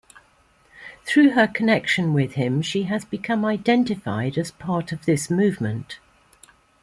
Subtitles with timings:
[1.05, 5.99] Through her connection with him she has become identified as part of this movement.